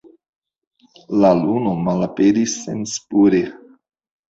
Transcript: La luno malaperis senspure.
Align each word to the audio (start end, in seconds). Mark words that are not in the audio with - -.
La 1.25 1.31
luno 1.41 1.75
malaperis 1.89 2.59
senspure. 2.65 3.45